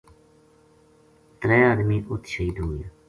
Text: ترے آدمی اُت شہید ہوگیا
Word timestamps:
ترے 1.39 1.57
آدمی 1.71 1.97
اُت 2.11 2.23
شہید 2.33 2.55
ہوگیا 2.63 2.89